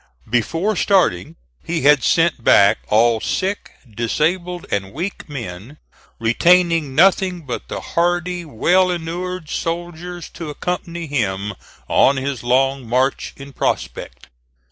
[0.27, 5.77] Before starting, he had sent back all sick, disabled and weak men,
[6.17, 11.53] retaining nothing but the hardy, well inured soldiers to accompany him
[11.87, 14.25] on his long march in prospect.